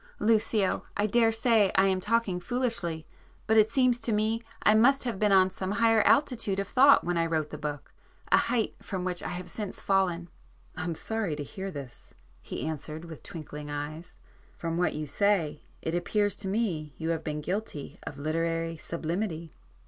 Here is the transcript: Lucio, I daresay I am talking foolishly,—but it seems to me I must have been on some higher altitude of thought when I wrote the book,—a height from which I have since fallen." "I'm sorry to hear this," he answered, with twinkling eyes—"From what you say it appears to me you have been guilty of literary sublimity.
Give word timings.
Lucio, 0.17 0.81
I 0.97 1.05
daresay 1.05 1.69
I 1.75 1.85
am 1.85 1.99
talking 1.99 2.39
foolishly,—but 2.39 3.55
it 3.55 3.69
seems 3.69 3.99
to 3.99 4.11
me 4.11 4.41
I 4.63 4.73
must 4.73 5.03
have 5.03 5.19
been 5.19 5.31
on 5.31 5.51
some 5.51 5.73
higher 5.73 6.01
altitude 6.01 6.57
of 6.57 6.67
thought 6.67 7.03
when 7.03 7.19
I 7.19 7.27
wrote 7.27 7.51
the 7.51 7.59
book,—a 7.59 8.35
height 8.35 8.73
from 8.81 9.03
which 9.05 9.21
I 9.21 9.27
have 9.29 9.47
since 9.47 9.79
fallen." 9.79 10.29
"I'm 10.75 10.95
sorry 10.95 11.35
to 11.35 11.43
hear 11.43 11.69
this," 11.69 12.15
he 12.41 12.65
answered, 12.65 13.05
with 13.05 13.21
twinkling 13.21 13.69
eyes—"From 13.69 14.75
what 14.75 14.95
you 14.95 15.05
say 15.05 15.61
it 15.83 15.93
appears 15.93 16.33
to 16.37 16.47
me 16.47 16.95
you 16.97 17.09
have 17.09 17.23
been 17.23 17.39
guilty 17.39 17.99
of 18.01 18.17
literary 18.17 18.77
sublimity. 18.77 19.51